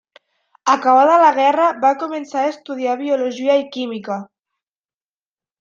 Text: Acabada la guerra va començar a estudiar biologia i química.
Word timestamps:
Acabada 0.71 1.17
la 1.23 1.27
guerra 1.35 1.67
va 1.83 1.91
començar 2.05 2.41
a 2.45 2.53
estudiar 2.55 2.97
biologia 3.05 3.61
i 3.65 3.71
química. 3.77 4.21